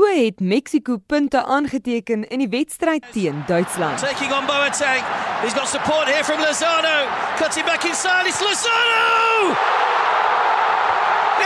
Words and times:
So 0.00 0.06
het 0.06 0.40
Mexiko 0.40 0.96
punte 1.06 1.44
aangeteken 1.44 2.28
in 2.28 2.38
die 2.38 2.48
wedstryd 2.48 3.04
teen 3.12 3.42
Duitsland. 3.46 3.98
Taking 3.98 4.32
on 4.32 4.46
Boateng. 4.46 5.04
He's 5.42 5.52
got 5.52 5.68
support 5.68 6.08
here 6.08 6.24
from 6.24 6.40
Lozano. 6.40 7.04
Cutting 7.36 7.64
back 7.64 7.84
inside. 7.84 8.26
It's 8.26 8.40
Lozano! 8.40 9.52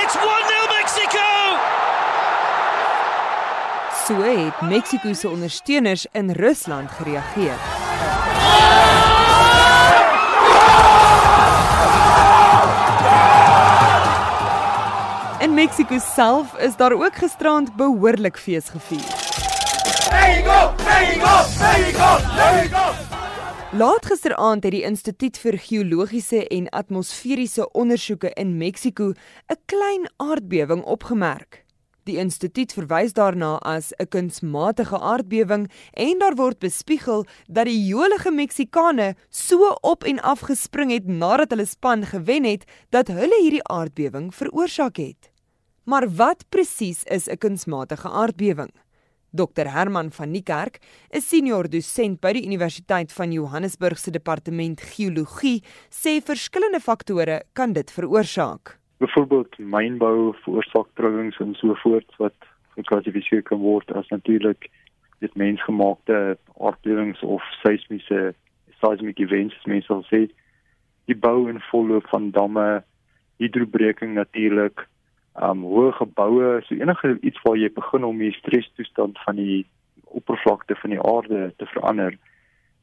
It's 0.02 0.16
1-0 0.16 0.22
Mexico! 0.78 1.26
So 4.06 4.22
het 4.22 4.60
Mexiko 4.60 5.14
se 5.14 5.28
ondersteuners 5.28 6.06
in 6.12 6.30
Rusland 6.30 6.90
gereageer. 6.90 7.58
In 15.54 15.60
Mexiko 15.60 15.98
self 15.98 16.54
is 16.58 16.76
daar 16.76 16.92
ook 16.92 17.14
gisterand 17.14 17.76
behoorlik 17.76 18.36
fees 18.36 18.68
gevier. 18.68 19.06
Mexico! 20.10 20.74
Mexico! 20.84 21.34
Mexico! 21.60 22.08
Mexico! 22.36 22.82
Laat 23.72 24.06
gisteraand 24.06 24.64
het 24.64 24.72
die 24.72 24.82
Instituut 24.82 25.38
vir 25.38 25.58
Geologiese 25.58 26.40
en 26.48 26.66
Atmosferiese 26.68 27.68
Ondersoeke 27.70 28.32
in 28.34 28.56
Mexiko 28.56 29.12
'n 29.12 29.60
klein 29.66 30.08
aardbewing 30.16 30.82
opgemerk. 30.82 31.64
Die 32.02 32.16
instituut 32.16 32.72
verwys 32.72 33.12
daarna 33.12 33.58
as 33.58 33.92
'n 33.98 34.08
kunsmatige 34.08 34.98
aardbewing 34.98 35.70
en 35.92 36.18
daar 36.18 36.34
word 36.34 36.58
bespiegel 36.58 37.26
dat 37.46 37.66
die 37.66 37.86
jolige 37.86 38.30
Meksikane 38.30 39.14
so 39.30 39.76
op 39.80 40.04
en 40.04 40.20
af 40.20 40.40
gespring 40.40 40.90
het 40.90 41.06
nadat 41.06 41.50
hulle 41.50 41.66
span 41.66 42.06
gewen 42.06 42.44
het 42.44 42.64
dat 42.90 43.06
hulle 43.06 43.38
hierdie 43.40 43.64
aardbewing 43.64 44.34
veroorsaak 44.34 44.96
het. 44.96 45.33
Maar 45.84 46.08
wat 46.16 46.44
presies 46.48 47.04
is 47.04 47.28
'n 47.28 47.36
kunsmatige 47.36 48.08
aardbewing? 48.08 48.72
Dr 49.30 49.66
Herman 49.66 50.10
van 50.10 50.30
Niekerk, 50.30 50.78
'n 51.10 51.20
senior 51.20 51.68
dosent 51.68 52.20
by 52.20 52.32
die 52.32 52.46
Universiteit 52.46 53.12
van 53.12 53.32
Johannesburg 53.32 53.98
se 53.98 54.10
departement 54.10 54.80
geologie, 54.80 55.62
sê 55.90 56.22
verskillende 56.22 56.80
faktore 56.80 57.42
kan 57.52 57.72
dit 57.72 57.90
veroorsaak. 57.90 58.78
Byvoorbeeld 58.98 59.58
mynbou 59.58 60.34
veroorsaak 60.44 60.86
trouwings 60.94 61.38
en 61.38 61.54
so 61.54 61.74
voort 61.74 62.16
wat 62.16 62.34
geklassifiseer 62.76 63.42
kan 63.42 63.58
word 63.58 63.92
as 63.92 64.08
natuurlik 64.08 64.70
dit 65.18 65.34
mensgemaakte 65.34 66.38
aardbewings 66.60 67.22
of 67.22 67.42
seismiese 67.62 68.34
seismic 68.80 69.18
events, 69.18 69.64
mense 69.64 69.86
sal 69.86 70.04
sê 70.04 70.30
die 71.04 71.16
bou 71.16 71.48
en 71.48 71.60
volloop 71.60 72.06
van 72.06 72.30
damme, 72.30 72.82
hidrobreking 73.36 74.14
natuurlik 74.14 74.88
um 75.42 75.64
hoë 75.66 75.92
geboue, 75.98 76.60
so 76.62 76.74
enige 76.74 77.18
iets 77.22 77.40
waar 77.42 77.56
jy 77.58 77.70
begin 77.74 78.04
om 78.04 78.18
die 78.18 78.32
strestoestand 78.38 79.18
van 79.26 79.36
die 79.36 79.64
oppervlakte 80.14 80.76
van 80.78 80.94
die 80.94 81.02
aarde 81.02 81.52
te 81.58 81.66
verander. 81.66 82.18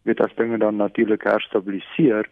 Weet 0.03 0.19
as 0.19 0.35
dinge 0.35 0.57
dan 0.57 0.75
natuurlik 0.75 1.23
herstabiliseer, 1.23 2.27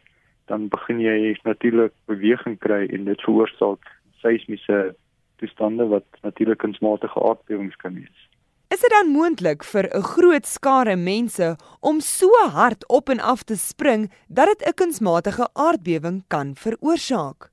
dan 0.52 0.68
begin 0.68 1.00
jy 1.00 1.38
natuurlik 1.46 1.94
beweging 2.10 2.58
kry 2.60 2.88
en 2.90 3.06
dit 3.06 3.22
veroorsaak 3.22 3.86
seismiese 4.24 4.96
toestande 5.40 5.88
wat 5.88 6.08
natuurlik 6.26 6.60
kunsmatige 6.60 7.22
aardbewings 7.24 7.78
kan 7.80 7.96
wees. 7.96 8.26
Is 8.70 8.84
dit 8.84 8.92
dan 8.92 9.14
moontlik 9.14 9.64
vir 9.64 9.88
'n 9.88 10.04
groot 10.04 10.46
skare 10.46 10.96
mense 10.96 11.56
om 11.80 12.00
so 12.00 12.30
hard 12.52 12.88
op 12.88 13.10
en 13.10 13.20
af 13.20 13.44
te 13.44 13.56
spring 13.56 14.12
dat 14.28 14.48
dit 14.48 14.68
'n 14.68 14.74
kunsmatige 14.74 15.48
aardbewing 15.54 16.24
kan 16.28 16.56
veroorsaak? 16.56 17.50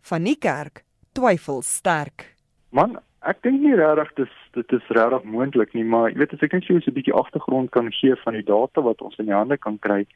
Van 0.00 0.22
die 0.24 0.38
kerk 0.38 0.85
twyfel 1.16 1.62
sterk. 1.64 2.28
Man, 2.70 2.98
ek 3.24 3.42
dink 3.46 3.62
nie 3.62 3.74
regtig 3.78 4.12
dis 4.22 4.34
dit 4.56 4.72
is 4.72 4.92
regtig 4.96 5.24
moontlik 5.32 5.74
nie, 5.76 5.84
maar 5.84 6.10
jy 6.10 6.20
weet 6.22 6.36
as 6.36 6.44
ek 6.46 6.54
net 6.56 6.64
so 6.68 6.76
'n 6.76 6.96
bietjie 6.98 7.16
agtergrond 7.16 7.70
kan 7.70 7.90
gee 7.92 8.14
van 8.24 8.34
die 8.38 8.46
data 8.46 8.80
wat 8.80 9.02
ons 9.02 9.18
in 9.18 9.26
die 9.26 9.36
hande 9.36 9.56
kan 9.56 9.78
kry. 9.78 10.06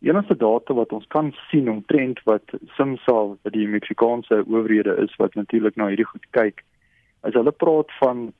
Die 0.00 0.10
enigste 0.10 0.36
data 0.36 0.74
wat 0.74 0.92
ons 0.92 1.06
kan 1.08 1.32
sien 1.50 1.68
omtrent 1.68 2.20
wat 2.24 2.44
SIMSAL, 2.76 3.38
wat 3.42 3.52
die 3.52 3.66
Meksikaanse 3.66 4.44
owerhede 4.46 4.96
is 5.04 5.14
wat 5.18 5.34
natuurlik 5.34 5.76
na 5.76 5.88
hierdie 5.88 6.10
goed 6.10 6.26
kyk, 6.30 6.64
as 7.22 7.34
hulle 7.34 7.52
praat 7.52 7.90
van 8.00 8.26
'n 8.26 8.32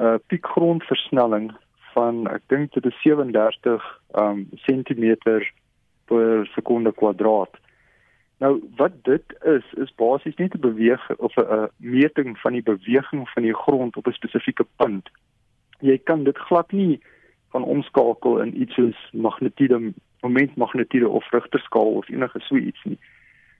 uh, 0.00 0.18
piekgrondversnelling 0.28 1.52
van 1.94 2.26
ek 2.26 2.42
dink 2.48 2.72
dit 2.72 2.86
is 2.86 3.02
37 3.04 3.82
um 4.18 4.48
sentimeter 4.66 5.44
per 6.08 6.46
sekonde 6.54 6.92
kwadraat. 6.92 7.54
Nou 8.42 8.62
wat 8.76 8.92
dit 9.02 9.22
is 9.42 9.72
is 9.72 9.94
basies 9.94 10.36
net 10.36 10.54
'n 10.54 10.60
beweging 10.60 11.18
of 11.18 11.36
'n 11.36 11.68
meting 11.76 12.38
van 12.38 12.52
die 12.52 12.62
beweging 12.62 13.28
van 13.28 13.42
die 13.42 13.54
grond 13.54 13.96
op 13.96 14.06
'n 14.06 14.12
spesifieke 14.12 14.66
punt. 14.76 15.10
Jy 15.78 15.98
kan 15.98 16.24
dit 16.24 16.38
glad 16.38 16.72
nie 16.72 17.00
van 17.50 17.64
omskakel 17.64 18.40
in 18.40 18.60
iets 18.60 18.74
soos 18.74 19.10
magnetiede 19.12 19.92
momentmagnetiede 20.20 21.08
of 21.08 21.30
rigterskaal 21.30 21.92
of 21.92 22.08
enige 22.08 22.40
so 22.40 22.56
iets 22.56 22.84
nie. 22.84 22.98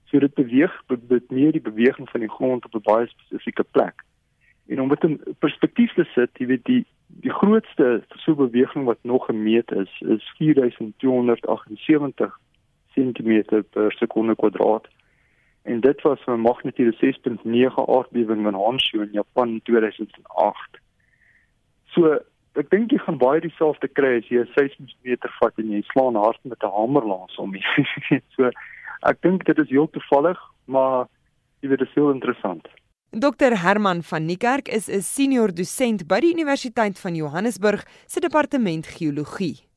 So 0.04 0.19
dit 0.19 0.34
beweeg 0.34 0.82
dit 1.09 1.31
meer 1.31 1.53
die 1.53 1.69
beweging 1.71 2.10
van 2.10 2.21
die 2.21 2.31
grond 2.31 2.65
op 2.65 2.75
'n 2.75 2.91
baie 2.92 3.06
spesifieke 3.06 3.65
plek. 3.65 4.03
En 4.66 4.81
om 4.81 4.88
dit 4.88 5.04
in 5.04 5.21
perspektief 5.38 5.92
te 5.92 6.04
sit, 6.04 6.31
jy 6.32 6.47
weet 6.47 6.65
die 6.65 6.87
die 7.06 7.32
grootste 7.32 8.03
so 8.09 8.34
beweging 8.34 8.84
wat 8.84 8.98
nog 9.03 9.25
gemeet 9.25 9.71
is 9.71 10.00
is 10.00 10.32
4278 10.37 12.38
cm 12.94 13.64
per 13.70 13.92
sekonde 13.92 14.34
kwadraat. 14.34 14.88
En 15.62 15.80
dit 15.80 16.03
was 16.03 16.20
'n 16.26 16.41
magnitude 16.41 16.97
6.9 16.97 17.86
aardbewing 17.86 18.47
in 18.47 18.54
Honshu 18.54 19.03
in 19.03 19.12
Japan 19.12 19.48
in 19.48 19.60
2008. 19.62 20.80
So, 21.86 22.19
ek 22.54 22.70
dink 22.70 22.91
jy 22.91 22.98
gaan 22.98 23.19
baie 23.19 23.41
dieselfde 23.41 23.88
kry 23.88 24.16
as 24.19 24.28
jy 24.28 24.41
'n 24.41 24.50
seismometer 24.54 25.32
vat 25.41 25.58
en 25.58 25.70
jy 25.70 25.82
slaan 25.82 26.14
hard 26.14 26.38
met 26.44 26.62
'n 26.62 26.75
hamer 26.76 27.06
langs 27.06 27.36
hom. 27.36 27.54
so, 28.36 28.50
ek 29.03 29.22
dink 29.22 29.44
dit 29.44 29.59
is 29.59 29.69
heel 29.69 29.91
toevallig, 29.91 30.38
maar 30.64 31.06
jy 31.60 31.69
weet 31.69 31.78
dit 31.78 31.88
is 31.88 31.94
heel 31.94 32.10
interessant. 32.10 32.69
Dr 33.12 33.53
Herman 33.60 34.03
van 34.03 34.24
Niekerk 34.26 34.69
is 34.69 34.88
'n 34.88 35.00
senior 35.00 35.54
dosent 35.54 36.06
by 36.09 36.20
die 36.20 36.32
Universiteit 36.32 36.98
van 36.98 37.14
Johannesburg 37.14 37.84
se 38.06 38.20
departement 38.20 38.86
geologie. 38.86 39.69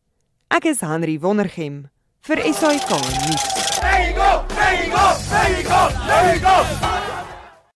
Ek 0.48 0.66
is 0.66 0.82
Henry 0.82 1.20
Wondergem 1.20 1.90
vir 2.28 2.42
SAK 2.54 2.90
nuus. 2.90 3.44
Mexico! 3.84 4.46
Mexico! 4.58 5.04
Mexico! 5.30 5.80
Mexico! 6.08 7.35